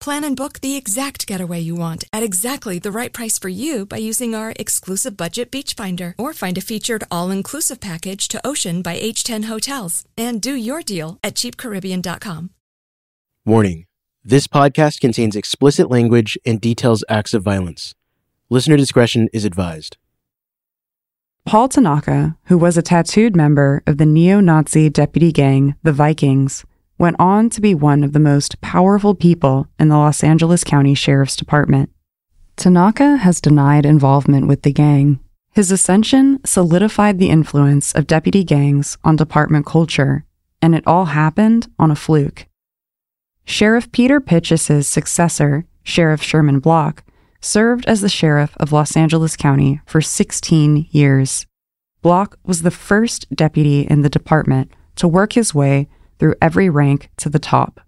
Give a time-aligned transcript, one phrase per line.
[0.00, 3.84] Plan and book the exact getaway you want at exactly the right price for you
[3.84, 8.80] by using our exclusive budget beach finder or find a featured all-inclusive package to Ocean
[8.80, 12.50] by H10 Hotels and do your deal at cheapcaribbean.com.
[13.44, 13.86] Warning.
[14.22, 17.94] This podcast contains explicit language and details acts of violence.
[18.50, 19.96] Listener discretion is advised.
[21.44, 26.64] Paul Tanaka, who was a tattooed member of the neo Nazi deputy gang, the Vikings,
[26.98, 30.94] went on to be one of the most powerful people in the Los Angeles County
[30.94, 31.90] Sheriff's Department.
[32.56, 35.20] Tanaka has denied involvement with the gang.
[35.52, 40.24] His ascension solidified the influence of deputy gangs on department culture,
[40.60, 42.46] and it all happened on a fluke.
[43.44, 47.04] Sheriff Peter Pitchess's successor, Sheriff Sherman Block,
[47.40, 51.46] served as the sheriff of Los Angeles County for 16 years.
[52.02, 57.10] Block was the first deputy in the department to work his way through every rank
[57.18, 57.80] to the top.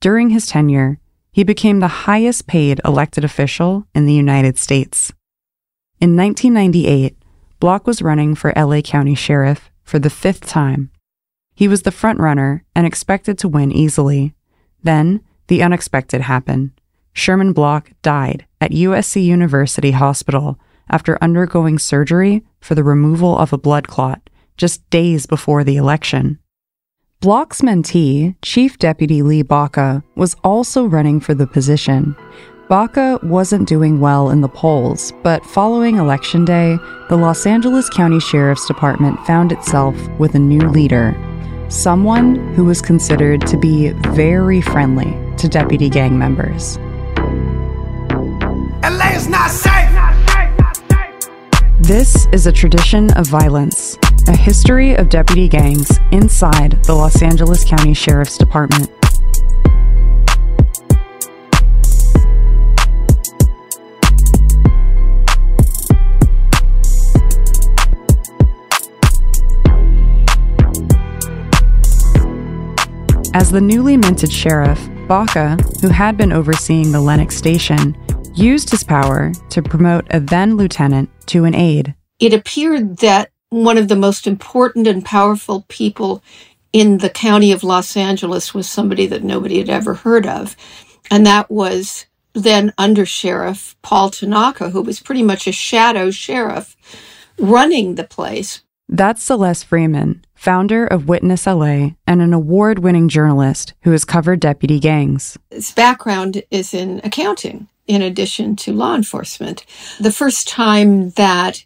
[0.00, 0.98] During his tenure,
[1.32, 5.12] he became the highest paid elected official in the United States.
[6.00, 7.16] In 1998,
[7.60, 10.90] Block was running for LA County Sheriff for the fifth time.
[11.54, 14.34] He was the frontrunner and expected to win easily.
[14.82, 16.70] Then, the unexpected happened.
[17.12, 20.58] Sherman Block died at USC University Hospital
[20.88, 26.38] after undergoing surgery for the removal of a blood clot just days before the election.
[27.20, 32.14] Block's mentee, Chief Deputy Lee Baca, was also running for the position.
[32.68, 36.78] Baca wasn't doing well in the polls, but following Election Day,
[37.08, 41.12] the Los Angeles County Sheriff's Department found itself with a new leader,
[41.68, 46.78] someone who was considered to be very friendly to deputy gang members.
[48.84, 49.77] LA is not safe.
[51.88, 57.64] This is a tradition of violence, a history of deputy gangs inside the Los Angeles
[57.64, 58.90] County Sheriff's Department.
[73.32, 77.96] As the newly minted sheriff, Baca, who had been overseeing the Lenox station,
[78.38, 81.94] used his power to promote a then lieutenant to an aide.
[82.20, 86.22] It appeared that one of the most important and powerful people
[86.72, 90.56] in the county of Los Angeles was somebody that nobody had ever heard of.
[91.10, 96.76] And that was then under sheriff Paul Tanaka, who was pretty much a shadow sheriff
[97.38, 98.62] running the place.
[98.88, 104.40] That's Celeste Fremon, founder of Witness LA and an award winning journalist who has covered
[104.40, 105.36] deputy gangs.
[105.50, 109.64] His background is in accounting in addition to law enforcement.
[109.98, 111.64] The first time that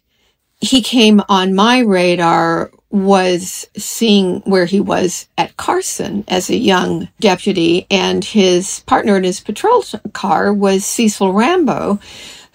[0.59, 7.09] he came on my radar was seeing where he was at Carson as a young
[7.19, 9.83] deputy, and his partner in his patrol
[10.13, 11.99] car was Cecil Rambo,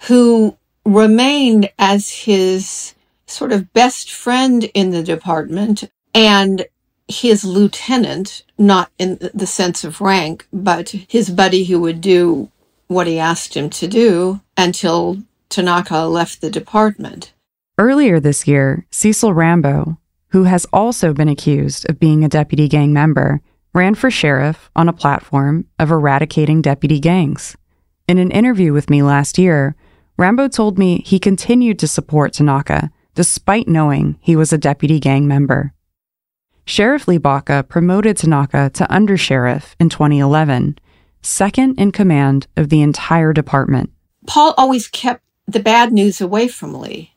[0.07, 2.95] who remained as his
[3.27, 5.83] sort of best friend in the department
[6.15, 6.65] and
[7.07, 12.49] his lieutenant, not in the sense of rank, but his buddy who would do
[12.89, 17.33] what he asked him to do until Tanaka left the department.
[17.77, 19.97] Earlier this year, Cecil Rambo,
[20.31, 23.41] who has also been accused of being a deputy gang member,
[23.73, 27.55] ran for sheriff on a platform of eradicating deputy gangs.
[28.07, 29.75] In an interview with me last year,
[30.17, 35.27] Rambo told me he continued to support Tanaka despite knowing he was a deputy gang
[35.27, 35.73] member.
[36.65, 40.77] Sheriff Lee Baca promoted Tanaka to undersheriff in 2011,
[41.21, 43.91] second in command of the entire department.
[44.27, 47.13] Paul always kept the bad news away from Lee.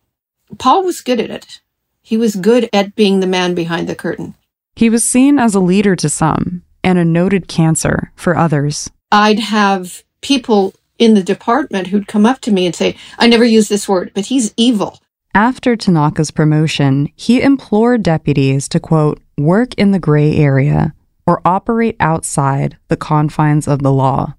[0.59, 1.61] Paul was good at it.
[2.03, 4.35] He was good at being the man behind the curtain.
[4.75, 8.91] He was seen as a leader to some and a noted cancer for others.
[9.11, 13.45] I'd have people in the department who'd come up to me and say, I never
[13.45, 14.99] use this word, but he's evil.
[15.35, 20.95] After Tanaka's promotion, he implored deputies to, quote, work in the gray area
[21.27, 24.35] or operate outside the confines of the law.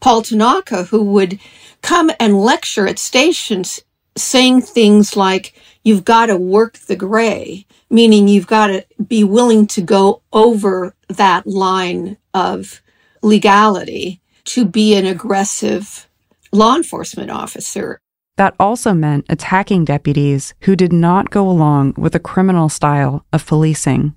[0.00, 1.38] Paul Tanaka, who would
[1.82, 3.82] come and lecture at stations
[4.16, 5.54] saying things like,
[5.84, 10.94] you've got to work the gray, meaning you've got to be willing to go over
[11.08, 12.80] that line of
[13.22, 16.08] legality to be an aggressive
[16.52, 18.00] law enforcement officer.
[18.36, 23.46] That also meant attacking deputies who did not go along with a criminal style of
[23.46, 24.14] policing.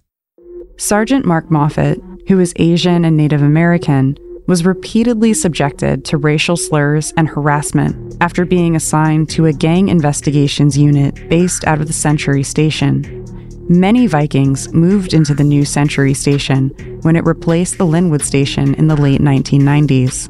[0.78, 4.18] Sergeant Mark Moffett, who is Asian and Native American,
[4.48, 10.78] was repeatedly subjected to racial slurs and harassment after being assigned to a gang investigations
[10.78, 13.24] unit based out of the Century Station.
[13.70, 16.70] Many Vikings moved into the new Century Station
[17.04, 20.28] when it replaced the Lynwood Station in the late 1990s.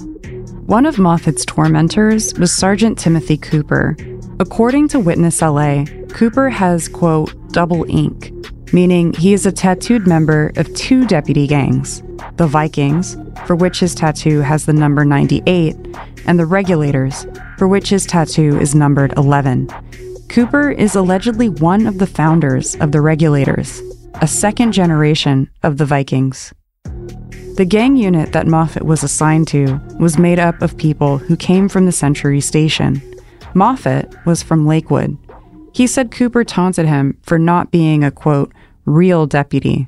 [0.67, 3.97] One of Moffett's tormentors was Sergeant Timothy Cooper.
[4.39, 8.31] According to Witness LA, Cooper has, quote, double ink,
[8.73, 12.01] meaning he is a tattooed member of two deputy gangs
[12.37, 13.15] the Vikings,
[13.45, 15.75] for which his tattoo has the number 98,
[16.25, 17.27] and the Regulators,
[17.57, 19.69] for which his tattoo is numbered 11.
[20.29, 23.81] Cooper is allegedly one of the founders of the Regulators,
[24.21, 26.53] a second generation of the Vikings.
[27.55, 31.69] The gang unit that Moffett was assigned to was made up of people who came
[31.69, 32.99] from the Century Station.
[33.53, 35.15] Moffett was from Lakewood.
[35.71, 38.51] He said Cooper taunted him for not being a quote,
[38.85, 39.88] real deputy.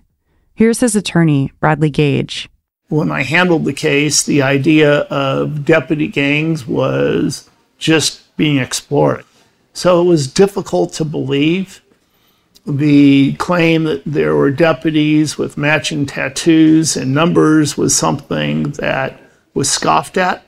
[0.53, 2.49] Here's his attorney, Bradley Gage.
[2.87, 9.25] When I handled the case, the idea of deputy gangs was just being explored.
[9.73, 11.81] So it was difficult to believe.
[12.65, 19.19] The claim that there were deputies with matching tattoos and numbers was something that
[19.53, 20.43] was scoffed at.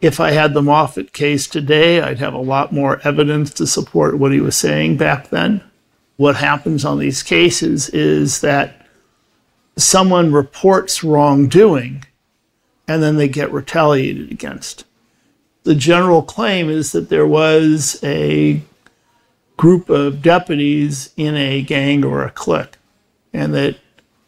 [0.00, 4.18] If I had the Moffett case today, I'd have a lot more evidence to support
[4.18, 5.60] what he was saying back then.
[6.18, 8.84] What happens on these cases is that
[9.76, 12.04] someone reports wrongdoing
[12.88, 14.84] and then they get retaliated against.
[15.62, 18.60] The general claim is that there was a
[19.56, 22.78] group of deputies in a gang or a clique
[23.32, 23.76] and that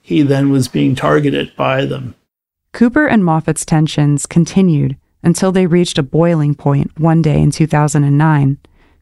[0.00, 2.14] he then was being targeted by them.
[2.72, 8.58] Cooper and Moffett's tensions continued until they reached a boiling point one day in 2009.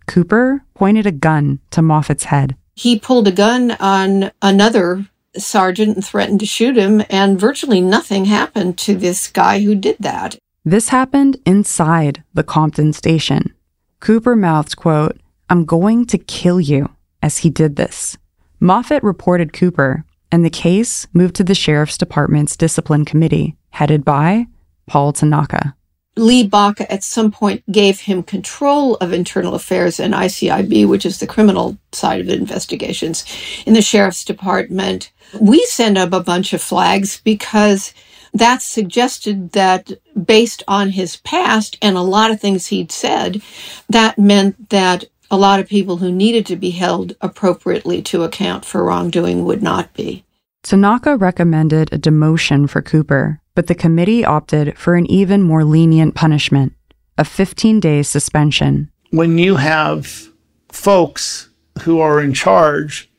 [0.07, 2.57] Cooper pointed a gun to Moffett's head.
[2.79, 5.05] He pulled a gun on another
[5.37, 9.97] sergeant and threatened to shoot him, and virtually nothing happened to this guy who did
[9.99, 10.39] that.
[10.65, 13.53] This happened inside the Compton station.
[13.99, 15.19] Cooper mouthed, quote,
[15.51, 16.89] I'm going to kill you
[17.21, 18.17] as he did this.
[18.61, 24.47] Moffett reported Cooper, and the case moved to the Sheriff's Department's Discipline Committee, headed by
[24.87, 25.75] Paul Tanaka.
[26.19, 31.19] Lee Baca at some point gave him control of internal affairs and ICIB, which is
[31.19, 33.25] the criminal side of the investigations
[33.67, 35.13] in the sheriff's department.
[35.41, 37.95] We sent up a bunch of flags because
[38.35, 39.91] that suggested that
[40.23, 43.43] based on his past and a lot of things he'd said,
[43.89, 48.65] that meant that a lot of people who needed to be held appropriately to account
[48.65, 50.25] for wrongdoing would not be.
[50.63, 56.15] Tanaka recommended a demotion for Cooper, but the committee opted for an even more lenient
[56.15, 56.73] punishment
[57.19, 58.89] a 15 day suspension.
[59.11, 60.29] When you have
[60.69, 61.49] folks
[61.83, 63.11] who are in charge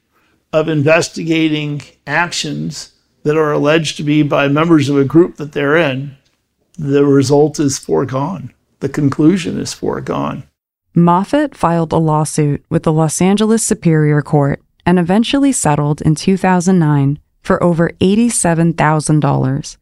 [0.53, 2.93] of investigating actions
[3.23, 6.15] that are alleged to be by members of a group that they're in,
[6.77, 8.53] the result is foregone.
[8.79, 10.43] The conclusion is foregone.
[10.95, 17.19] Moffett filed a lawsuit with the Los Angeles Superior Court and eventually settled in 2009
[17.41, 19.75] for over $87,000,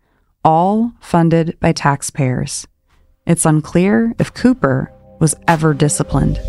[0.47, 2.65] all funded by taxpayers.
[3.25, 4.89] It's unclear if Cooper
[5.19, 6.39] was ever disciplined.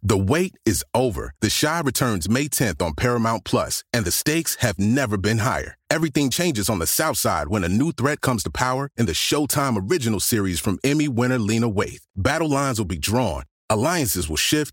[0.00, 1.34] The wait is over.
[1.40, 5.74] The Chi returns May 10th on Paramount Plus, and the stakes have never been higher.
[5.90, 9.12] Everything changes on the South Side when a new threat comes to power in the
[9.12, 12.06] Showtime original series from Emmy winner Lena Waithe.
[12.14, 14.72] Battle lines will be drawn, alliances will shift,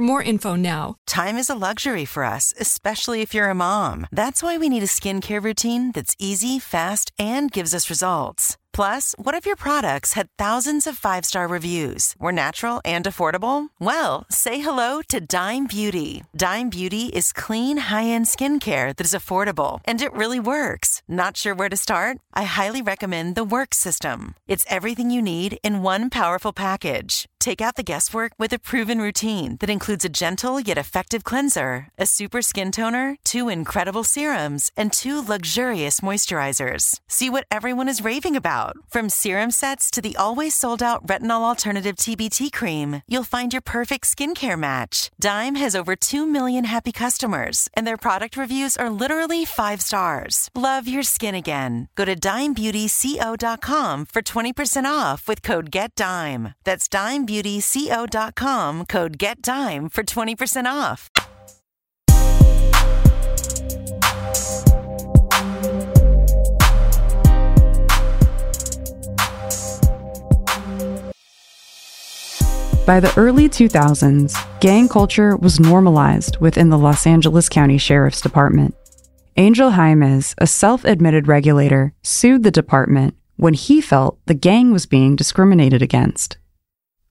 [0.01, 0.95] more info now.
[1.07, 4.07] Time is a luxury for us, especially if you're a mom.
[4.11, 8.57] That's why we need a skincare routine that's easy, fast, and gives us results.
[8.73, 13.67] Plus, what if your products had thousands of five star reviews, were natural and affordable?
[13.79, 16.23] Well, say hello to Dime Beauty.
[16.35, 21.01] Dime Beauty is clean, high end skincare that is affordable and it really works.
[21.07, 22.17] Not sure where to start?
[22.33, 24.35] I highly recommend the Work System.
[24.47, 27.25] It's everything you need in one powerful package.
[27.41, 31.87] Take out the guesswork with a proven routine that includes a gentle yet effective cleanser,
[31.97, 36.99] a super skin toner, two incredible serums, and two luxurious moisturizers.
[37.07, 38.75] See what everyone is raving about.
[38.89, 43.63] From serum sets to the always sold out retinol alternative TBT cream, you'll find your
[43.63, 45.09] perfect skincare match.
[45.19, 50.47] Dime has over 2 million happy customers, and their product reviews are literally five stars.
[50.53, 51.87] Love your skin again.
[51.95, 56.53] Go to dimebeautyco.com for 20% off with code GETDIME.
[56.65, 56.87] That's
[57.31, 61.09] dimebeautyco.com code GETDIME for 20% off.
[72.85, 78.75] By the early 2000s, gang culture was normalized within the Los Angeles County Sheriff's Department.
[79.37, 84.85] Angel Jaimes, a self admitted regulator, sued the department when he felt the gang was
[84.85, 86.37] being discriminated against.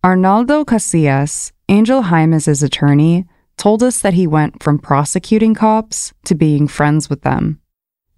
[0.02, 3.26] Arnaldo Casillas, Angel Jaimes' attorney,
[3.58, 7.60] told us that he went from prosecuting cops to being friends with them.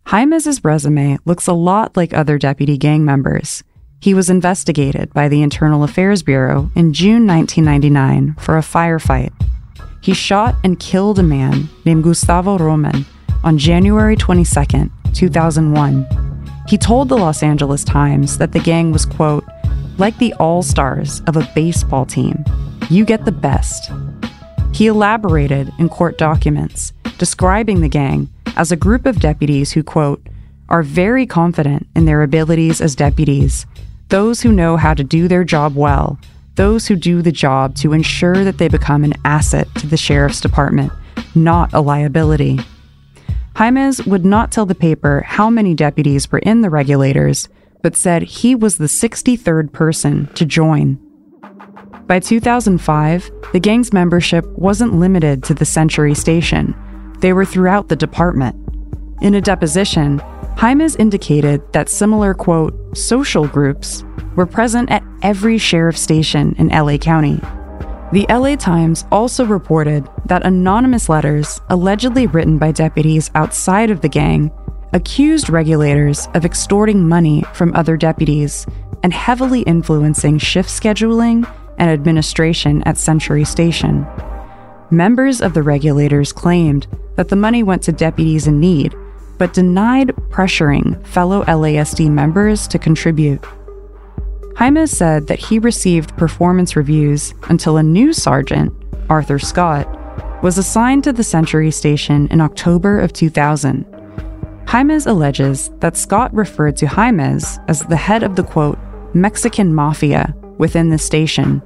[0.07, 3.65] Jaimes' resume looks a lot like other deputy gang members.
[4.01, 9.33] He was investigated by the Internal Affairs Bureau in June 1999 for a firefight.
[10.01, 13.05] He shot and killed a man named Gustavo Roman
[13.43, 16.53] on January 22, 2001.
[16.69, 19.45] He told the Los Angeles Times that the gang was, quote,
[19.99, 22.45] like the all stars of a baseball team.
[22.91, 23.91] You get the best.
[24.73, 30.27] He elaborated in court documents describing the gang as a group of deputies who, quote,
[30.69, 33.67] are very confident in their abilities as deputies,
[34.09, 36.19] those who know how to do their job well,
[36.57, 40.41] those who do the job to ensure that they become an asset to the sheriff's
[40.41, 40.93] department,
[41.35, 42.59] not a liability.
[43.57, 47.49] Jaimes would not tell the paper how many deputies were in the regulators,
[47.83, 50.99] but said he was the 63rd person to join.
[52.07, 56.75] By 2005, the gang's membership wasn't limited to the Century Station,
[57.21, 58.57] they were throughout the department.
[59.23, 60.21] In a deposition,
[60.57, 64.05] Jaimes indicated that similar, quote, social groups
[64.37, 67.41] were present at every sheriff station in LA County.
[68.12, 74.09] The LA Times also reported that anonymous letters, allegedly written by deputies outside of the
[74.09, 74.51] gang,
[74.93, 78.67] accused regulators of extorting money from other deputies
[79.03, 84.07] and heavily influencing shift scheduling and administration at Century Station.
[84.91, 88.95] Members of the regulators claimed that the money went to deputies in need,
[89.39, 93.41] but denied pressuring fellow LASD members to contribute.
[94.57, 98.73] Jaimes said that he received performance reviews until a new sergeant,
[99.09, 99.89] Arthur Scott,
[100.43, 103.87] was assigned to the Century Station in October of 2000.
[104.66, 108.78] Jaimes alleges that Scott referred to Jaimes as the head of the quote,
[109.14, 111.61] Mexican mafia within the station.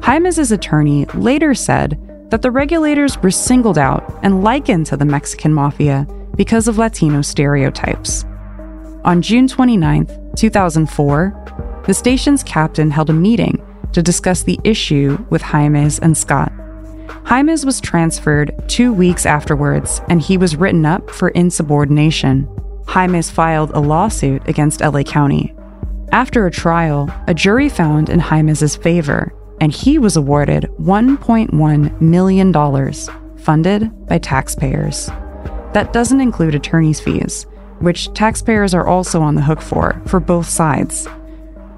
[0.00, 1.98] Jaimes' attorney later said
[2.30, 6.06] that the regulators were singled out and likened to the Mexican mafia
[6.36, 8.24] because of Latino stereotypes.
[9.04, 10.06] On June 29,
[10.36, 16.52] 2004, the station's captain held a meeting to discuss the issue with Jaimes and Scott.
[17.28, 22.46] Jaimes was transferred two weeks afterwards, and he was written up for insubordination.
[22.86, 25.54] Jaimes filed a lawsuit against LA County.
[26.10, 29.30] After a trial, a jury found in Jaimes' favor,
[29.60, 32.92] and he was awarded $1.1 million,
[33.36, 35.08] funded by taxpayers.
[35.74, 37.44] That doesn't include attorney's fees,
[37.80, 41.06] which taxpayers are also on the hook for, for both sides.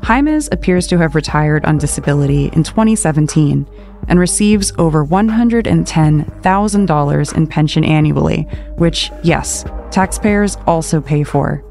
[0.03, 3.69] Jaimes appears to have retired on disability in 2017,
[4.09, 8.43] and receives over $110,000 in pension annually,
[8.77, 11.65] which, yes, taxpayers also pay for.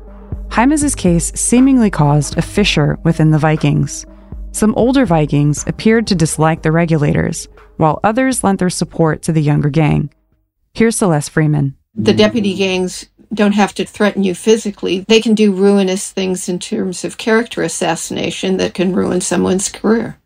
[0.49, 4.05] Jaimes' case seemingly caused a fissure within the Vikings.
[4.51, 9.41] Some older Vikings appeared to dislike the regulators, while others lent their support to the
[9.41, 10.09] younger gang.
[10.73, 11.73] Here's Celeste Fremon.
[11.95, 15.05] The deputy gangs don't have to threaten you physically.
[15.07, 20.18] They can do ruinous things in terms of character assassination that can ruin someone's career.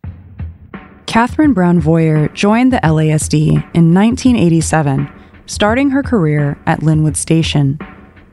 [1.06, 5.10] Catherine Brown Voyer joined the LASD in 1987,
[5.46, 7.78] starting her career at Lynwood Station.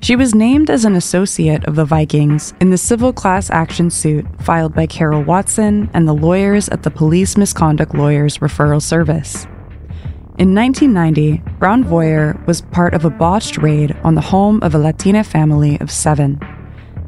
[0.02, 4.24] She was named as an associate of the Vikings in the civil class action suit
[4.40, 9.44] filed by Carol Watson and the lawyers at the Police Misconduct Lawyers Referral Service.
[10.38, 14.78] In 1990, Brown Voyer was part of a botched raid on the home of a
[14.78, 16.40] Latina family of seven.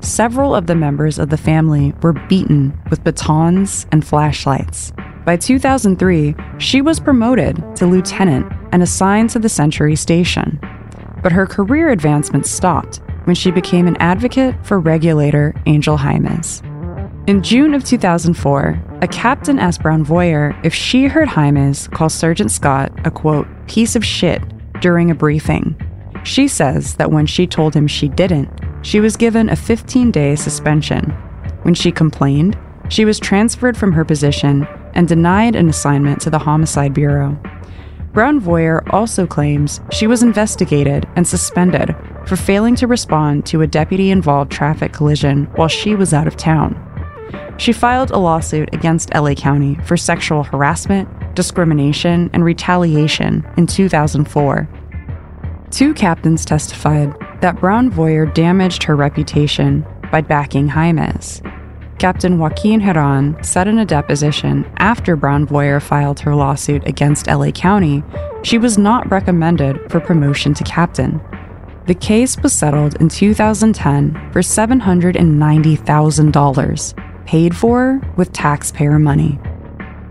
[0.01, 4.93] Several of the members of the family were beaten with batons and flashlights.
[5.25, 10.59] By 2003, she was promoted to lieutenant and assigned to the Century Station.
[11.23, 16.61] But her career advancement stopped when she became an advocate for regulator Angel Jaimes.
[17.29, 22.51] In June of 2004, a captain asked Brown Voyer if she heard Jaimes call Sergeant
[22.51, 24.43] Scott a quote, piece of shit
[24.81, 25.77] during a briefing.
[26.25, 28.51] She says that when she told him she didn't,
[28.83, 31.11] she was given a 15 day suspension.
[31.63, 36.39] When she complained, she was transferred from her position and denied an assignment to the
[36.39, 37.39] Homicide Bureau.
[38.13, 41.97] Brown Voyer also claims she was investigated and suspended
[42.27, 46.37] for failing to respond to a deputy involved traffic collision while she was out of
[46.37, 46.77] town.
[47.57, 54.69] She filed a lawsuit against LA County for sexual harassment, discrimination, and retaliation in 2004.
[55.71, 61.41] Two captains testified that Brown Voyer damaged her reputation by backing Jaimes.
[62.03, 67.53] Captain Joaquin Herran said in a deposition after Brown Voyer filed her lawsuit against LA
[67.53, 68.03] County,
[68.43, 71.21] she was not recommended for promotion to captain.
[71.87, 79.39] The case was settled in 2010 for $790,000 paid for with taxpayer money.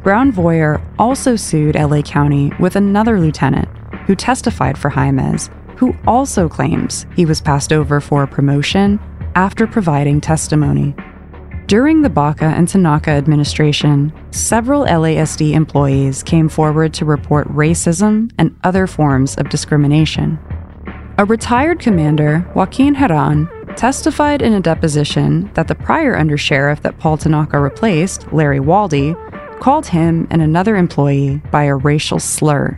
[0.02, 3.68] Brown Voyer also sued LA County with another lieutenant
[4.08, 8.98] who testified for Jaimes, who also claims he was passed over for a promotion
[9.36, 10.96] after providing testimony.
[11.72, 18.54] During the Baca and Tanaka administration, several LASD employees came forward to report racism and
[18.66, 20.38] other forms of discrimination.
[21.18, 27.18] A retired commander, Joaquin Herran, testified in a deposition that the prior undersheriff that Paul
[27.18, 29.16] Tanaka replaced, Larry Waldie,
[29.62, 32.78] called him and another employee by a racial slur.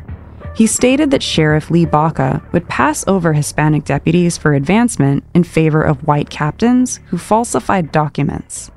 [0.56, 5.82] He stated that Sheriff Lee Baca would pass over Hispanic deputies for advancement in favor
[5.82, 8.69] of white captains who falsified documents.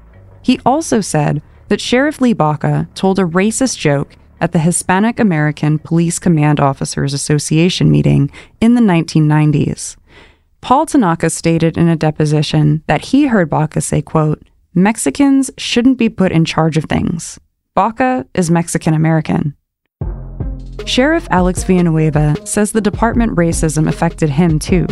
[0.46, 5.80] He also said that Sheriff Lee Baca told a racist joke at the Hispanic American
[5.80, 8.30] Police Command Officers Association meeting
[8.60, 9.96] in the 1990s.
[10.60, 14.40] Paul Tanaka stated in a deposition that he heard Baca say, quote,
[14.72, 17.40] Mexicans shouldn't be put in charge of things.
[17.74, 19.56] Baca is Mexican American.
[20.84, 24.86] Sheriff Alex Villanueva says the department racism affected him too.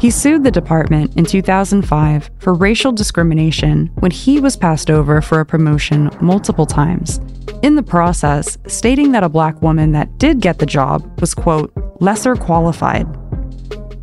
[0.00, 5.40] He sued the department in 2005 for racial discrimination when he was passed over for
[5.40, 7.20] a promotion multiple times.
[7.62, 11.72] In the process, stating that a black woman that did get the job was, quote,
[12.00, 13.06] lesser qualified.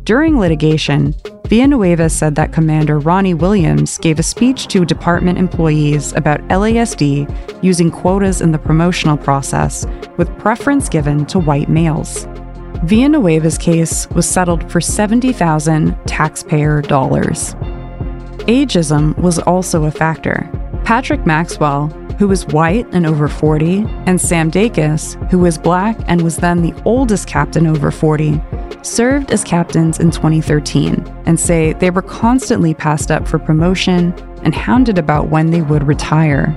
[0.04, 1.14] During litigation,
[1.46, 7.90] Villanueva said that Commander Ronnie Williams gave a speech to department employees about LASD using
[7.90, 9.86] quotas in the promotional process,
[10.18, 12.26] with preference given to white males.
[12.86, 17.54] Villanueva's case was settled for 70,000 taxpayer dollars.
[18.46, 20.48] Ageism was also a factor.
[20.84, 21.88] Patrick Maxwell,
[22.20, 26.62] who was white and over 40, and Sam Dacus, who was black and was then
[26.62, 28.40] the oldest captain over 40,
[28.82, 34.12] served as captains in 2013 and say they were constantly passed up for promotion
[34.44, 36.56] and hounded about when they would retire.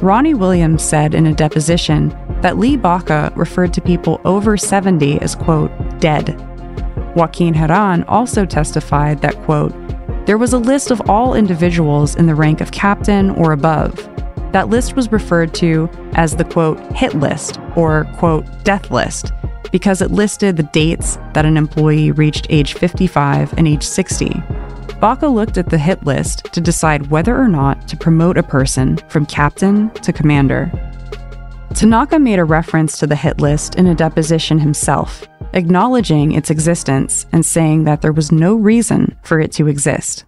[0.00, 2.08] Ronnie Williams said in a deposition
[2.40, 6.36] that Lee Baca referred to people over 70 as, quote, dead.
[7.14, 9.74] Joaquin Herran also testified that, quote,
[10.26, 13.94] there was a list of all individuals in the rank of captain or above.
[14.52, 19.32] That list was referred to as the, quote, hit list or, quote, death list
[19.72, 24.42] because it listed the dates that an employee reached age 55 and age 60.
[25.02, 28.98] Baca looked at the hit list to decide whether or not to promote a person
[29.08, 30.70] from captain to commander.
[31.74, 37.26] Tanaka made a reference to the hit list in a deposition himself, acknowledging its existence
[37.32, 40.24] and saying that there was no reason for it to exist.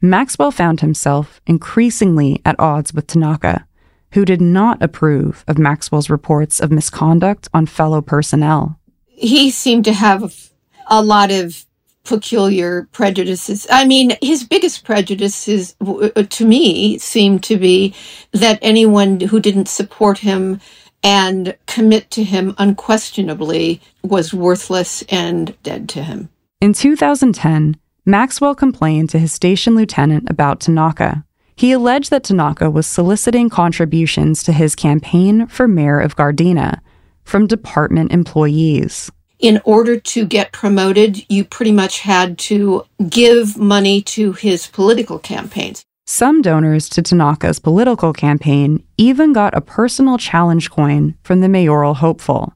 [0.00, 3.68] Maxwell found himself increasingly at odds with Tanaka,
[4.14, 8.80] who did not approve of Maxwell's reports of misconduct on fellow personnel.
[9.06, 10.50] He seemed to have
[10.88, 11.65] a lot of
[12.06, 13.66] peculiar prejudices.
[13.70, 17.94] I mean, his biggest prejudices uh, to me seemed to be
[18.32, 20.60] that anyone who didn't support him
[21.02, 26.28] and commit to him unquestionably was worthless and dead to him.
[26.60, 31.24] In 2010, Maxwell complained to his station lieutenant about Tanaka.
[31.56, 36.80] He alleged that Tanaka was soliciting contributions to his campaign for mayor of Gardena
[37.24, 44.00] from department employees in order to get promoted, you pretty much had to give money
[44.02, 45.84] to his political campaigns.
[46.06, 51.94] Some donors to Tanaka's political campaign even got a personal challenge coin from the mayoral
[51.94, 52.54] hopeful.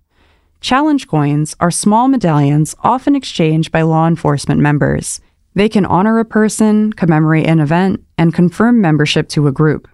[0.61, 5.21] Challenge coins are small medallions often exchanged by law enforcement members.
[5.55, 9.89] They can honor a person, commemorate an event, and confirm membership to a group.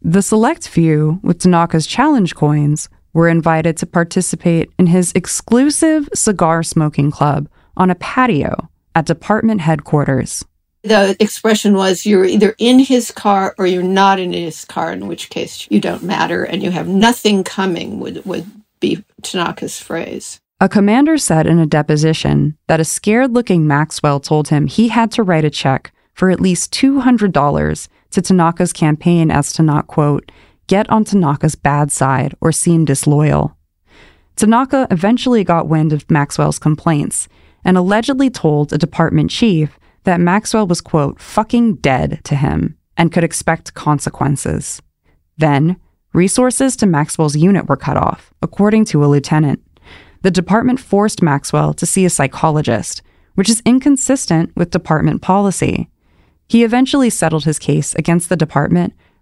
[0.00, 6.62] The select few with Tanaka's challenge coins were invited to participate in his exclusive cigar
[6.62, 10.44] smoking club on a patio at department headquarters.
[10.82, 15.06] The expression was you're either in his car or you're not in his car, in
[15.06, 18.44] which case you don't matter and you have nothing coming, would, would
[18.80, 20.40] be Tanaka's phrase.
[20.60, 25.10] A commander said in a deposition that a scared looking Maxwell told him he had
[25.12, 30.30] to write a check for at least $200 to Tanaka's campaign as to not, quote,
[30.66, 33.56] get on Tanaka's bad side or seem disloyal.
[34.36, 37.28] Tanaka eventually got wind of Maxwell's complaints
[37.64, 43.12] and allegedly told a department chief that Maxwell was, quote, fucking dead to him and
[43.12, 44.82] could expect consequences.
[45.38, 45.76] Then,
[46.12, 49.62] resources to Maxwell's unit were cut off, according to a lieutenant.
[50.22, 53.02] The department forced Maxwell to see a psychologist,
[53.34, 55.90] which is inconsistent with department policy.
[56.48, 58.94] He eventually settled his case against the department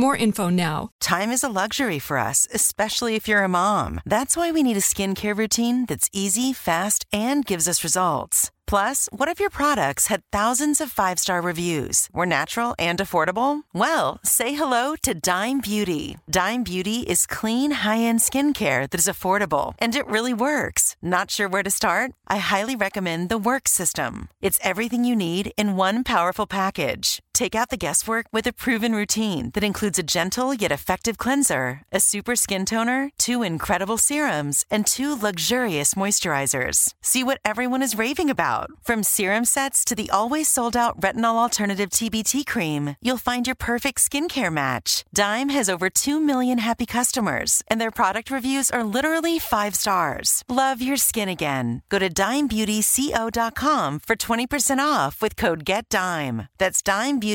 [0.00, 0.88] more info now.
[1.00, 4.00] Time is a luxury for us, especially if you're a mom.
[4.06, 8.50] That's why we need a skincare routine that's easy, fast, and gives us results.
[8.70, 13.62] Plus, what if your products had thousands of five star reviews, were natural and affordable?
[13.74, 16.18] Well, say hello to Dime Beauty.
[16.30, 20.94] Dime Beauty is clean, high end skincare that is affordable and it really works.
[21.02, 22.12] Not sure where to start?
[22.28, 24.28] I highly recommend the Work System.
[24.40, 27.18] It's everything you need in one powerful package.
[27.40, 31.80] Take out the guesswork with a proven routine that includes a gentle yet effective cleanser,
[31.90, 36.92] a super skin toner, two incredible serums, and two luxurious moisturizers.
[37.00, 38.68] See what everyone is raving about.
[38.82, 43.56] From serum sets to the always sold out retinol alternative TBT cream, you'll find your
[43.56, 45.02] perfect skincare match.
[45.14, 50.44] Dime has over 2 million happy customers, and their product reviews are literally five stars.
[50.46, 51.80] Love your skin again.
[51.88, 56.46] Go to dimebeautyco.com for 20% off with code GETDIME.
[56.58, 56.82] That's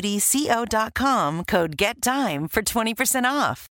[0.01, 3.67] dimebeautyco.com, code GETDIME for 20% off.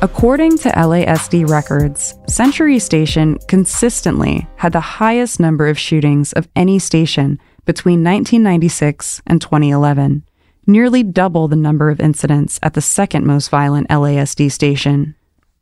[0.00, 6.78] According to LASD records, Century Station consistently had the highest number of shootings of any
[6.78, 10.22] station between 1996 and 2011,
[10.68, 15.14] nearly double the number of incidents at the second most violent LASD station.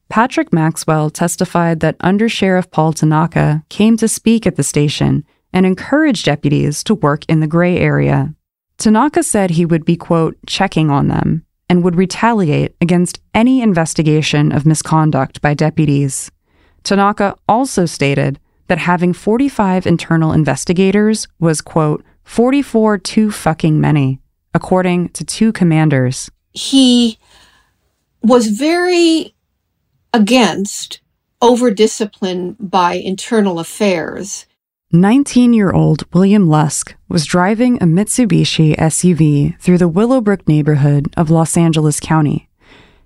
[0.09, 5.64] Patrick Maxwell testified that Under Sheriff Paul Tanaka came to speak at the station and
[5.64, 8.35] encouraged deputies to work in the gray area.
[8.79, 14.53] Tanaka said he would be, quote, checking on them and would retaliate against any investigation
[14.53, 16.31] of misconduct by deputies.
[16.85, 18.38] Tanaka also stated
[18.69, 24.21] that having 45 internal investigators was, quote, 44 too fucking many,
[24.57, 26.31] according to two commanders.
[26.53, 27.19] He
[28.23, 29.35] was very
[30.14, 31.01] against
[31.42, 34.47] over discipline by internal affairs.
[34.92, 41.31] 19 year old William Lusk was driving a Mitsubishi SUV through the Willowbrook neighborhood of
[41.31, 42.49] Los Angeles County.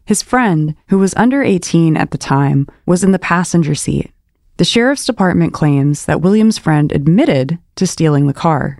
[0.04, 4.12] His friend, who was under 18 at the time, was in the passenger seat.
[4.58, 8.78] The sheriff's department claims that William's friend admitted to stealing the car.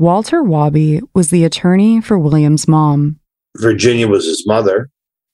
[0.00, 3.20] Walter Wabi was the attorney for William's mom.
[3.58, 4.88] Virginia was his mother.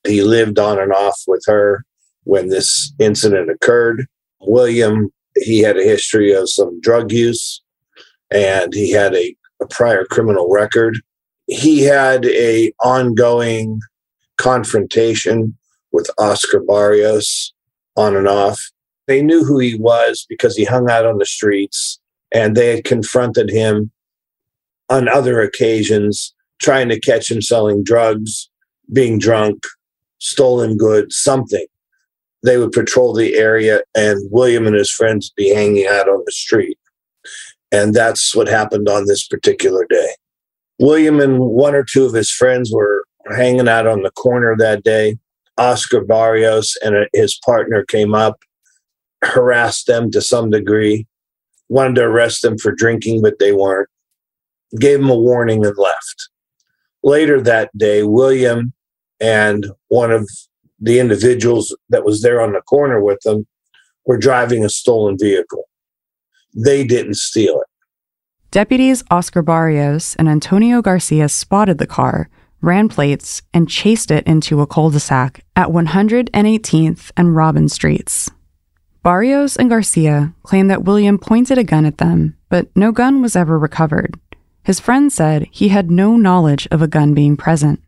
[0.04, 1.84] He lived on and off with her
[2.24, 4.08] when this incident occurred.
[4.40, 7.62] William, he had a history of some drug use
[8.28, 10.98] and he had a, a prior criminal record.
[11.46, 13.78] He had a ongoing
[14.36, 15.56] confrontation
[15.92, 17.54] with Oscar Barrios
[17.96, 18.60] on and off.
[19.06, 22.00] They knew who he was because he hung out on the streets
[22.32, 23.92] and they had confronted him
[24.88, 28.48] on other occasions, trying to catch him selling drugs,
[28.92, 29.64] being drunk,
[30.18, 31.66] stolen goods, something.
[32.42, 36.32] They would patrol the area and William and his friends be hanging out on the
[36.32, 36.78] street.
[37.72, 40.08] And that's what happened on this particular day.
[40.78, 44.84] William and one or two of his friends were hanging out on the corner that
[44.84, 45.18] day.
[45.58, 48.38] Oscar Barrios and uh, his partner came up,
[49.24, 51.06] harassed them to some degree,
[51.68, 53.88] wanted to arrest them for drinking, but they weren't
[54.78, 56.28] gave him a warning and left.
[57.02, 58.72] Later that day, William
[59.20, 60.28] and one of
[60.80, 63.46] the individuals that was there on the corner with them
[64.04, 65.64] were driving a stolen vehicle.
[66.54, 67.66] They didn't steal it.
[68.50, 72.28] Deputies Oscar Barrios and Antonio Garcia spotted the car,
[72.60, 78.30] ran plates, and chased it into a cul de sac at 118th and Robin Streets.
[79.02, 83.36] Barrios and Garcia claimed that William pointed a gun at them, but no gun was
[83.36, 84.18] ever recovered.
[84.66, 87.80] His friend said he had no knowledge of a gun being present.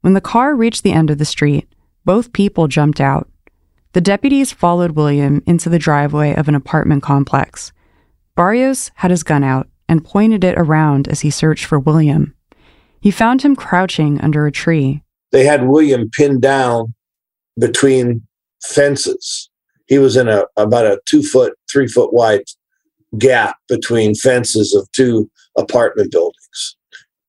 [0.00, 1.68] When the car reached the end of the street,
[2.06, 3.28] both people jumped out.
[3.92, 7.74] The deputies followed William into the driveway of an apartment complex.
[8.36, 12.34] Barrios had his gun out and pointed it around as he searched for William.
[13.02, 15.02] He found him crouching under a tree.
[15.30, 16.94] They had William pinned down
[17.60, 18.26] between
[18.62, 19.50] fences.
[19.88, 22.44] He was in a about a two foot, three foot wide
[23.18, 26.76] gap between fences of two apartment buildings.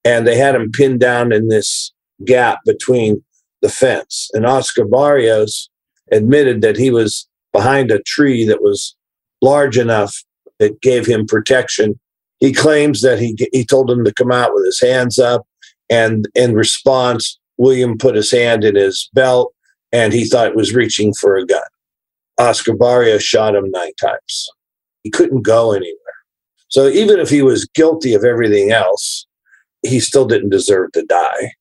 [0.04, 1.92] And they had him pinned down in this
[2.26, 3.24] gap between
[3.62, 4.30] the fence.
[4.34, 5.70] And Oscar Barrios
[6.12, 8.96] admitted that he was behind a tree that was
[9.42, 10.16] large enough
[10.60, 12.00] that gave him protection.
[12.40, 15.48] He claims that he, he told him to come out with his hands up.
[15.90, 19.54] And in response, William put his hand in his belt
[19.92, 21.62] and he thought it was reaching for a gun.
[22.38, 24.50] Oscar Barrios shot him nine times.
[25.04, 25.96] He couldn't go anywhere.
[26.76, 29.26] So even if he was guilty of everything else,
[29.82, 31.54] he still didn't deserve to die.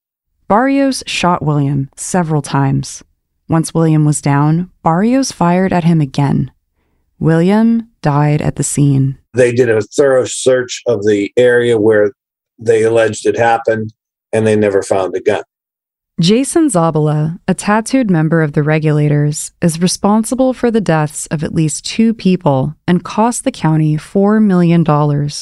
[0.49, 3.05] Barrios shot William several times.
[3.49, 6.51] Once William was down, Barrios fired at him again.
[7.21, 9.17] William died at the scene.
[9.35, 12.11] They did a thorough search of the area where
[12.59, 13.95] they alleged it happened,
[14.33, 15.45] and they never found a gun.
[16.21, 21.53] Jason Zabala, a tattooed member of the regulators, is responsible for the deaths of at
[21.53, 24.85] least two people and cost the county $4 million,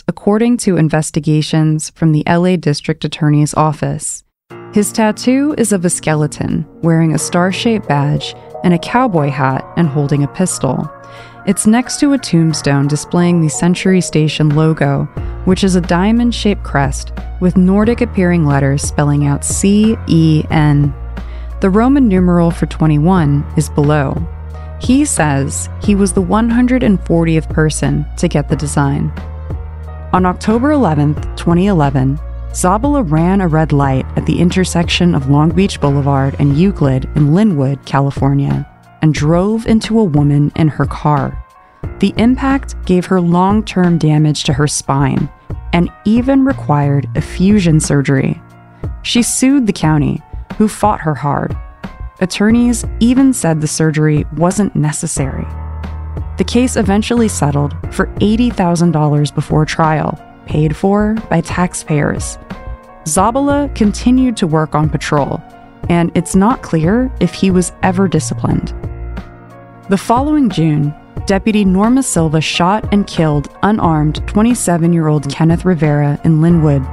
[0.08, 4.24] according to investigations from the LA District Attorney's Office.
[4.72, 9.70] His tattoo is of a skeleton wearing a star shaped badge and a cowboy hat
[9.76, 10.90] and holding a pistol.
[11.44, 15.06] It's next to a tombstone displaying the Century Station logo,
[15.44, 20.94] which is a diamond shaped crest with Nordic appearing letters spelling out C E N.
[21.60, 24.24] The Roman numeral for 21 is below.
[24.80, 29.10] He says he was the 140th person to get the design.
[30.12, 32.20] On October 11, 2011,
[32.52, 37.30] Zabala ran a red light at the intersection of Long Beach Boulevard and Euclid in
[37.30, 38.68] Lynwood, California
[39.02, 41.44] and drove into a woman in her car.
[41.98, 45.28] The impact gave her long term damage to her spine
[45.72, 48.40] and even required a fusion surgery.
[49.02, 50.22] She sued the county,
[50.56, 51.56] who fought her hard.
[52.20, 55.46] Attorneys even said the surgery wasn't necessary.
[56.38, 62.38] The case eventually settled for $80,000 before trial, paid for by taxpayers.
[63.04, 65.42] Zabala continued to work on patrol,
[65.88, 68.68] and it's not clear if he was ever disciplined.
[69.88, 70.94] The following June,
[71.26, 76.86] Deputy Norma Silva shot and killed unarmed 27 year old Kenneth Rivera in Lynwood.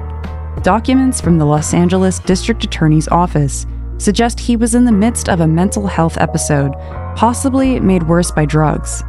[0.63, 3.65] Documents from the Los Angeles District Attorney's Office
[3.97, 6.73] suggest he was in the midst of a mental health episode,
[7.15, 9.03] possibly made worse by drugs.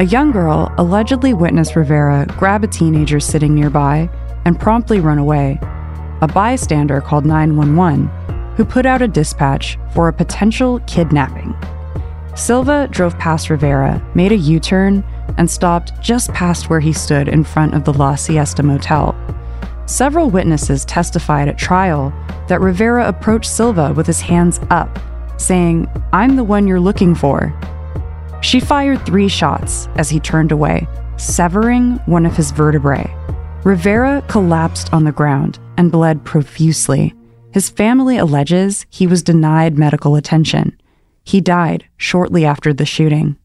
[0.00, 4.10] A young girl allegedly witnessed Rivera grab a teenager sitting nearby
[4.44, 5.58] and promptly run away.
[6.20, 8.10] A bystander called 911,
[8.56, 11.54] who put out a dispatch for a potential kidnapping.
[12.34, 15.04] Silva drove past Rivera, made a U turn,
[15.38, 19.14] and stopped just past where he stood in front of the La Siesta Motel.
[19.86, 22.12] Several witnesses testified at trial
[22.48, 24.98] that Rivera approached Silva with his hands up,
[25.36, 27.52] saying, I'm the one you're looking for.
[28.42, 30.86] She fired three shots as he turned away,
[31.16, 33.14] severing one of his vertebrae.
[33.64, 37.14] Rivera collapsed on the ground and bled profusely.
[37.54, 40.76] His family alleges he was denied medical attention.
[41.22, 43.36] He died shortly after the shooting.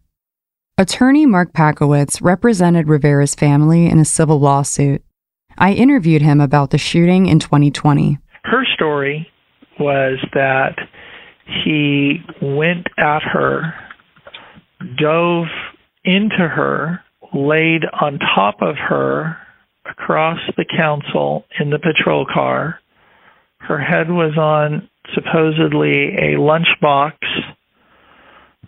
[0.80, 5.04] Attorney Mark Pachowicz represented Rivera's family in a civil lawsuit.
[5.60, 8.18] I interviewed him about the shooting in 2020.
[8.46, 9.28] Her story
[9.80, 10.80] was that
[11.64, 13.76] he went at her,
[14.98, 15.50] dove
[16.04, 17.00] into her,
[17.32, 19.38] laid on top of her
[19.86, 22.80] across the council in the patrol car.
[23.60, 27.14] Her head was on supposedly a lunchbox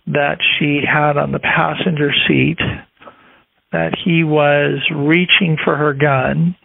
[0.06, 2.58] that she had on the passenger seat,
[3.72, 6.56] that he was reaching for her gun.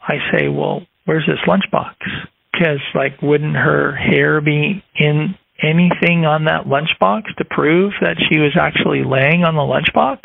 [0.00, 1.94] I say, Well, where's this lunchbox?
[2.52, 8.38] Because, like, wouldn't her hair be in anything on that lunchbox to prove that she
[8.38, 10.20] was actually laying on the lunchbox?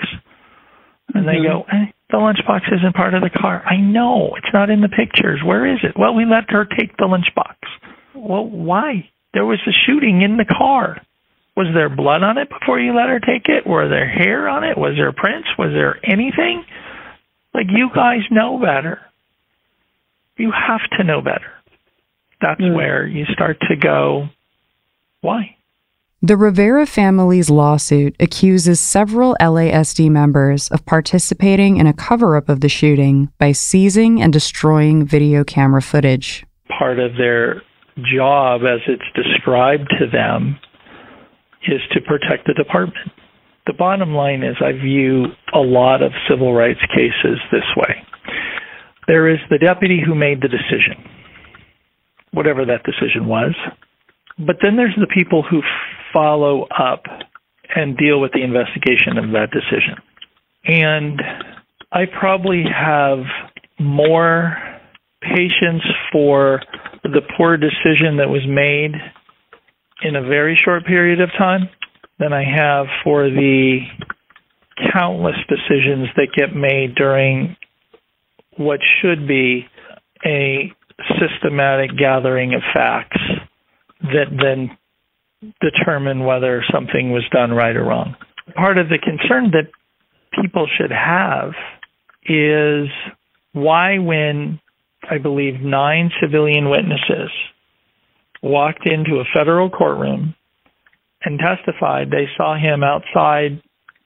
[1.14, 1.44] And mm-hmm.
[1.44, 3.64] they go, eh, the lunchbox isn't part of the car.
[3.66, 4.36] I know.
[4.38, 5.42] It's not in the pictures.
[5.44, 5.98] Where is it?
[5.98, 7.56] Well, we let her take the lunchbox.
[8.16, 9.10] Well, why?
[9.34, 11.02] There was a shooting in the car.
[11.56, 13.68] Was there blood on it before you let her take it?
[13.68, 14.78] Were there hair on it?
[14.78, 15.50] Was there prints?
[15.58, 16.64] Was there anything?
[17.54, 19.02] Like, you guys know better.
[20.38, 21.52] You have to know better.
[22.40, 22.76] That's mm.
[22.76, 24.30] where you start to go,
[25.22, 25.57] why?
[26.24, 32.62] The Rivera family's lawsuit accuses several LASD members of participating in a cover up of
[32.62, 36.44] the shooting by seizing and destroying video camera footage.
[36.76, 37.62] Part of their
[38.12, 40.58] job, as it's described to them,
[41.68, 43.12] is to protect the department.
[43.68, 47.96] The bottom line is, I view a lot of civil rights cases this way.
[49.08, 50.96] There is the deputy who made the decision,
[52.32, 53.54] whatever that decision was.
[54.40, 55.62] But then there's the people who
[56.14, 57.04] follow up
[57.76, 59.96] and deal with the investigation of that decision.
[60.66, 61.22] And
[61.92, 63.20] I probably have
[63.80, 64.58] more
[65.22, 66.62] patience for
[67.04, 68.94] the poor decision that was made
[70.04, 71.70] in a very short period of time
[72.20, 73.80] than I have for the
[74.94, 77.56] countless decisions that get made during
[78.58, 79.66] what should be
[80.26, 80.72] a
[81.20, 83.22] systematic gathering of facts
[84.02, 84.78] that then
[85.62, 88.16] determine whether something was done right or wrong.
[88.56, 89.70] Part of the concern that
[90.42, 91.52] people should have
[92.24, 92.88] is
[93.54, 94.60] why, when
[95.10, 97.32] I believe nine civilian witnesses
[98.42, 100.36] walked into a federal courtroom
[101.24, 103.62] and testified they saw him outside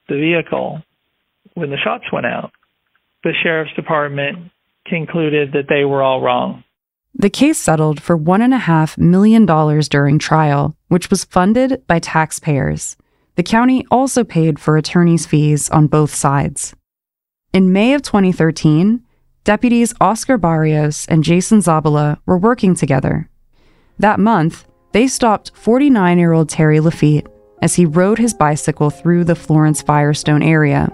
[0.08, 0.82] the vehicle
[1.54, 2.52] when the shots went out.
[3.24, 4.50] The sheriff's department
[4.86, 6.64] concluded that they were all wrong.
[7.14, 12.96] The case settled for $1.5 million during trial, which was funded by taxpayers.
[13.36, 16.74] The county also paid for attorney's fees on both sides.
[17.52, 19.02] In May of 2013,
[19.44, 23.28] deputies Oscar Barrios and Jason Zabala were working together
[24.02, 27.26] that month, they stopped 49 year old Terry Lafitte
[27.62, 30.90] as he rode his bicycle through the Florence Firestone area.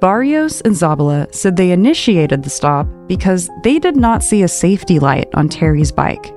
[0.00, 4.98] Barrios and Zabala said they initiated the stop because they did not see a safety
[4.98, 6.34] light on Terry's bike.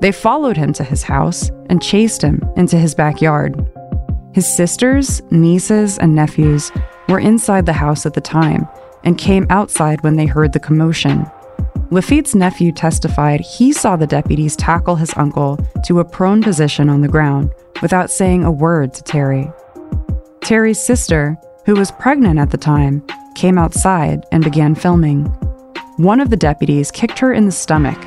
[0.00, 3.56] They followed him to his house and chased him into his backyard.
[4.32, 6.70] His sisters, nieces, and nephews
[7.08, 8.68] were inside the house at the time
[9.02, 11.26] and came outside when they heard the commotion.
[11.90, 17.00] Lafitte's nephew testified he saw the deputies tackle his uncle to a prone position on
[17.00, 17.52] the ground
[17.82, 19.50] without saying a word to Terry.
[20.40, 23.02] Terry's sister, who was pregnant at the time,
[23.34, 25.24] came outside and began filming.
[25.96, 27.98] One of the deputies kicked her in the stomach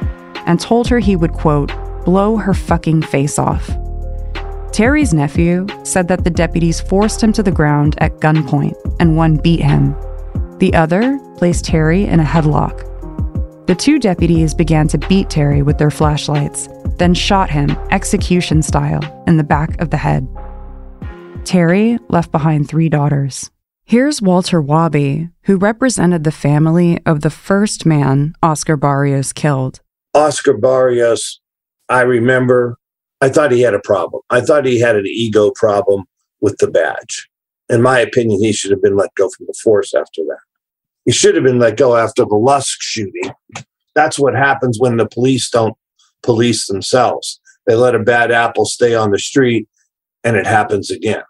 [0.46, 1.72] and told her he would, quote,
[2.06, 3.70] blow her fucking face off.
[4.72, 9.38] Terry's nephew said that the deputies forced him to the ground at gunpoint and one
[9.38, 9.96] beat him.
[10.60, 12.88] The other placed Terry in a headlock
[13.68, 19.02] the two deputies began to beat Terry with their flashlights, then shot him, execution style,
[19.28, 20.26] in the back of the head.
[21.48, 23.50] Terry left behind three daughters.
[23.86, 29.80] Here's Walter Wabi, who represented the family of the first man Oscar Barrios killed.
[30.14, 31.40] Oscar Barrios,
[31.88, 32.78] I remember,
[33.22, 34.24] I thought he had a problem.
[34.30, 36.04] I thought he had an ego problem
[36.42, 37.30] with the badge.
[37.70, 40.40] In my opinion, he should have been let go from the force after that.
[41.06, 43.32] He should have been let go after the Lusk shooting.
[43.96, 45.78] That's what happens when the police don't
[46.24, 47.40] police themselves.
[47.66, 49.70] They let a bad apple stay on the street
[50.26, 51.24] and it happens again.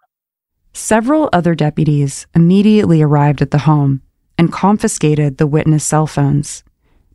[0.78, 4.04] Several other deputies immediately arrived at the home
[4.38, 6.64] and confiscated the witness cell phones.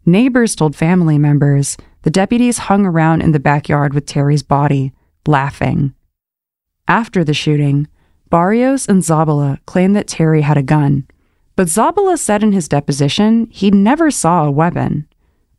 [0.04, 4.92] Neighbors told family members the deputies hung around in the backyard with Terry's body,
[5.28, 5.94] laughing.
[6.88, 7.86] After the shooting,
[8.30, 11.06] Barrios and Zabala claimed that Terry had a gun,
[11.54, 15.06] but Zabala said in his deposition he never saw a weapon.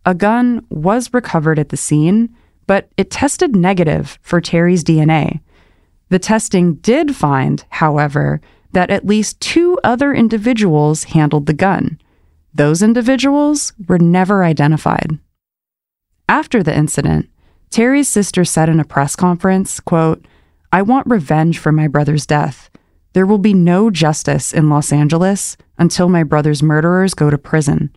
[0.06, 2.36] A gun was recovered at the scene,
[2.68, 5.40] but it tested negative for Terry's DNA.
[6.14, 8.40] The testing did find, however,
[8.72, 12.00] that at least two other individuals handled the gun.
[12.54, 15.18] Those individuals were never identified.
[16.30, 17.32] After the incident,
[17.72, 20.24] Terry's sister said in a press conference, quote,
[20.72, 22.70] I want revenge for my brother's death.
[23.14, 27.90] There will be no justice in Los Angeles until my brother's murderers go to prison.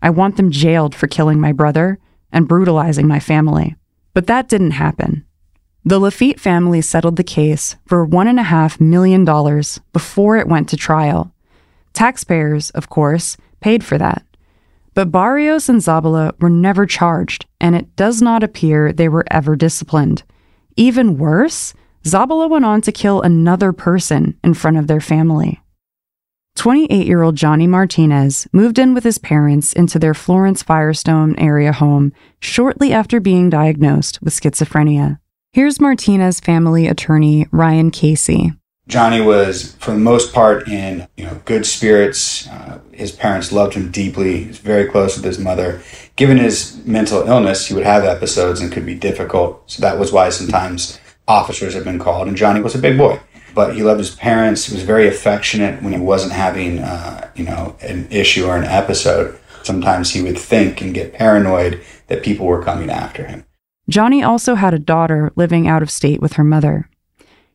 [0.00, 1.98] I want them jailed for killing my brother
[2.32, 3.76] and brutalizing my family.
[4.14, 5.26] But that didn't happen.
[5.88, 9.24] The Lafitte family settled the case for $1.5 million
[9.94, 11.32] before it went to trial.
[11.94, 14.22] Taxpayers, of course, paid for that.
[14.92, 19.56] But Barrios and Zabala were never charged, and it does not appear they were ever
[19.56, 20.24] disciplined.
[20.76, 21.72] Even worse,
[22.04, 25.58] Zabala went on to kill another person in front of their family.
[26.56, 31.72] 28 year old Johnny Martinez moved in with his parents into their Florence Firestone area
[31.72, 35.18] home shortly after being diagnosed with schizophrenia.
[35.54, 38.52] Here's Martinez family attorney Ryan Casey.
[38.86, 42.46] Johnny was, for the most part, in you know good spirits.
[42.46, 44.42] Uh, his parents loved him deeply.
[44.42, 45.82] He was very close with his mother.
[46.16, 49.62] Given his mental illness, he would have episodes and could be difficult.
[49.70, 52.28] So that was why sometimes officers have been called.
[52.28, 53.18] And Johnny was a big boy,
[53.54, 54.66] but he loved his parents.
[54.66, 58.64] He was very affectionate when he wasn't having, uh, you know, an issue or an
[58.64, 59.38] episode.
[59.62, 63.44] Sometimes he would think and get paranoid that people were coming after him.
[63.88, 66.88] Johnny also had a daughter living out of state with her mother.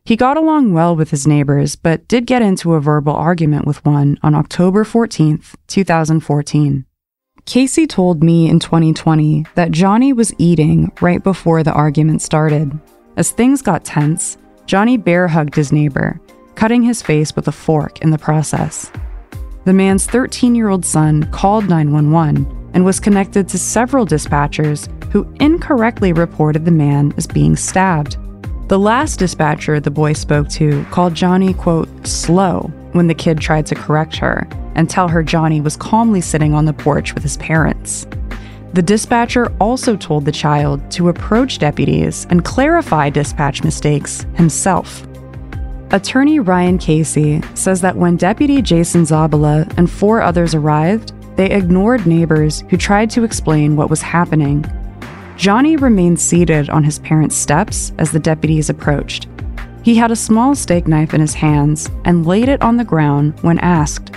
[0.04, 3.84] He got along well with his neighbors, but did get into a verbal argument with
[3.84, 6.84] one on October 14th, 2014.
[7.46, 12.70] Casey told me in 2020 that Johnny was eating right before the argument started.
[13.16, 16.20] As things got tense, Johnny bear hugged his neighbor,
[16.54, 18.90] cutting his face with a fork in the process.
[19.64, 25.26] The man's 13 year old son called 911 and was connected to several dispatchers who
[25.40, 28.18] incorrectly reported the man as being stabbed.
[28.68, 33.66] The last dispatcher the boy spoke to called Johnny, quote, slow when the kid tried
[33.66, 37.36] to correct her and tell her Johnny was calmly sitting on the porch with his
[37.36, 38.06] parents.
[38.72, 45.06] The dispatcher also told the child to approach deputies and clarify dispatch mistakes himself.
[45.92, 52.06] Attorney Ryan Casey says that when Deputy Jason Zabala and four others arrived, they ignored
[52.06, 54.64] neighbors who tried to explain what was happening
[55.36, 59.26] Johnny remained seated on his parents' steps as the deputies approached.
[59.82, 63.38] He had a small steak knife in his hands and laid it on the ground
[63.42, 64.12] when asked.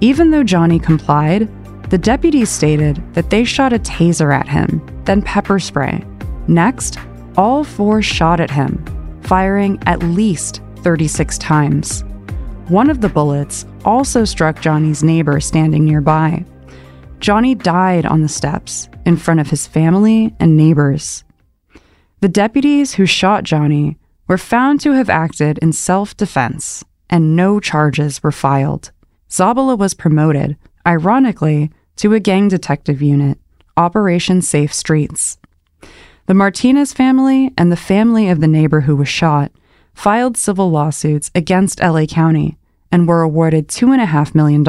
[0.00, 1.48] Even though Johnny complied,
[1.90, 6.04] the deputies stated that they shot a taser at him, then pepper spray.
[6.48, 6.98] Next,
[7.36, 8.84] all four shot at him,
[9.22, 12.04] firing at least 36 times.
[12.68, 16.44] One of the bullets also struck Johnny's neighbor standing nearby.
[17.18, 21.24] Johnny died on the steps in front of his family and neighbors.
[22.20, 23.96] The deputies who shot Johnny
[24.26, 28.92] were found to have acted in self defense, and no charges were filed.
[29.30, 33.38] Zabala was promoted, ironically, to a gang detective unit,
[33.78, 35.38] Operation Safe Streets.
[36.26, 39.52] The Martinez family and the family of the neighbor who was shot
[39.98, 42.56] filed civil lawsuits against LA County
[42.92, 44.60] and were awarded $2.5 million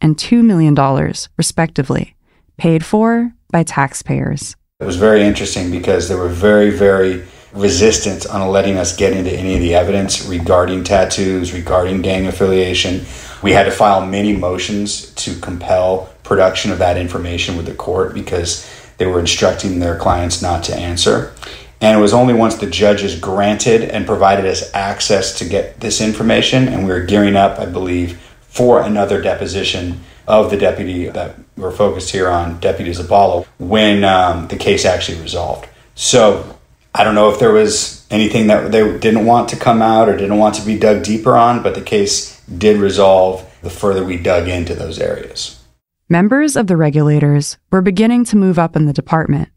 [0.00, 2.16] and $2 million, respectively,
[2.56, 4.56] paid for by taxpayers.
[4.80, 9.32] It was very interesting because they were very, very resistant on letting us get into
[9.32, 13.06] any of the evidence regarding tattoos, regarding gang affiliation.
[13.44, 18.14] We had to file many motions to compel production of that information with the court
[18.14, 21.32] because they were instructing their clients not to answer.
[21.80, 26.00] And it was only once the judges granted and provided us access to get this
[26.00, 31.36] information, and we were gearing up, I believe, for another deposition of the deputy that
[31.56, 35.68] we're focused here on, Deputy Zabala, when um, the case actually resolved.
[35.94, 36.58] So
[36.94, 40.16] I don't know if there was anything that they didn't want to come out or
[40.16, 44.16] didn't want to be dug deeper on, but the case did resolve the further we
[44.16, 45.62] dug into those areas.
[46.08, 49.48] Members of the regulators were beginning to move up in the department.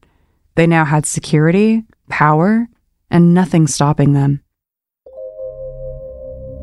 [0.55, 2.67] They now had security, power,
[3.09, 4.41] and nothing stopping them.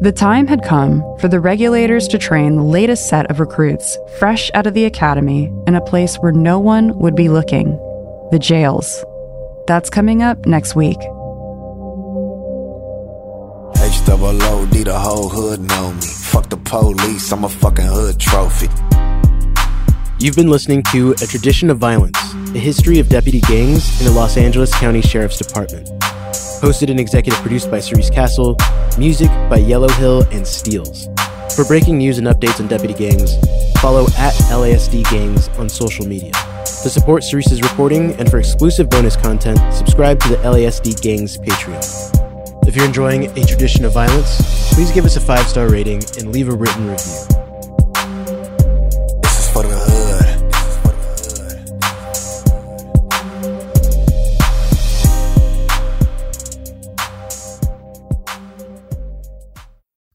[0.03, 4.51] The time had come for the regulators to train the latest set of recruits fresh
[4.53, 7.70] out of the academy in a place where no one would be looking
[8.30, 9.05] the jails.
[9.66, 10.99] That's coming up next week.
[13.78, 16.01] H double O D, the whole hood know me.
[16.03, 18.68] Fuck the police, I'm a fucking hood trophy.
[20.18, 22.16] You've been listening to A Tradition of Violence,
[22.54, 25.90] a history of deputy gangs in the Los Angeles County Sheriff's Department.
[26.62, 28.56] Hosted and executive produced by Cerise Castle,
[28.96, 31.04] music by Yelohill and Steelz.
[31.54, 33.34] For breaking news and updates on deputy gangs,
[33.82, 36.32] follow at LASD Gangs on social media.
[36.64, 42.66] To support Cerise's reporting and for exclusive bonus content, subscribe to the LASD Gangs Patreon.
[42.66, 46.32] If you're enjoying A Tradition of Violence, please give us a five star rating and
[46.32, 47.45] leave a written review.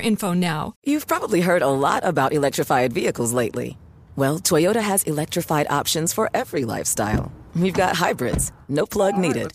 [0.00, 0.74] info now.
[0.84, 3.78] You've probably heard a lot about electrified vehicles lately.
[4.16, 7.32] Well, Toyota has electrified options for every lifestyle.
[7.54, 9.52] We've got hybrids, no plug needed.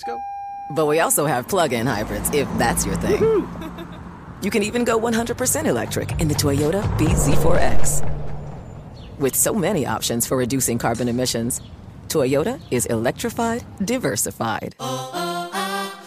[0.71, 3.21] But we also have plug in hybrids, if that's your thing.
[4.41, 8.01] you can even go 100% electric in the Toyota BZ4X.
[9.19, 11.61] With so many options for reducing carbon emissions,
[12.07, 14.75] Toyota is electrified, diversified.
[14.79, 15.66] Oh, oh, oh.